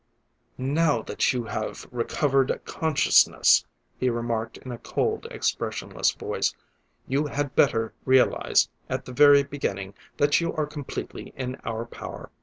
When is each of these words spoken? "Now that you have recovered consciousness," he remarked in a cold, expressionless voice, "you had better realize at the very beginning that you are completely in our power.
"Now 0.57 1.03
that 1.03 1.31
you 1.31 1.43
have 1.43 1.87
recovered 1.91 2.59
consciousness," 2.65 3.65
he 3.99 4.09
remarked 4.09 4.57
in 4.57 4.71
a 4.71 4.79
cold, 4.79 5.27
expressionless 5.29 6.09
voice, 6.11 6.55
"you 7.07 7.27
had 7.27 7.55
better 7.55 7.93
realize 8.03 8.67
at 8.89 9.05
the 9.05 9.13
very 9.13 9.43
beginning 9.43 9.93
that 10.17 10.41
you 10.41 10.53
are 10.53 10.65
completely 10.65 11.33
in 11.37 11.53
our 11.63 11.85
power. 11.85 12.31